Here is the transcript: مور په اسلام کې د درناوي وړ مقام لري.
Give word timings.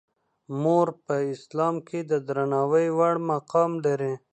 مور 0.61 0.87
په 1.05 1.15
اسلام 1.33 1.75
کې 1.87 1.99
د 2.11 2.13
درناوي 2.27 2.87
وړ 2.97 3.15
مقام 3.31 3.71
لري. 3.85 4.13